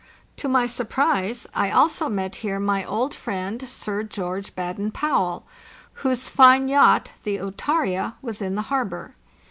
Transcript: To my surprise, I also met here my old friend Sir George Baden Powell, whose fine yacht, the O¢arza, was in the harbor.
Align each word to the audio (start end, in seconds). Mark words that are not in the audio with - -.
To 0.37 0.49
my 0.49 0.65
surprise, 0.65 1.45
I 1.53 1.69
also 1.69 2.09
met 2.09 2.37
here 2.37 2.59
my 2.59 2.83
old 2.83 3.13
friend 3.13 3.61
Sir 3.69 4.01
George 4.01 4.55
Baden 4.55 4.89
Powell, 4.91 5.45
whose 6.01 6.27
fine 6.27 6.67
yacht, 6.67 7.11
the 7.23 7.37
O¢arza, 7.37 8.15
was 8.19 8.41
in 8.41 8.55
the 8.55 8.63
harbor. 8.73 9.13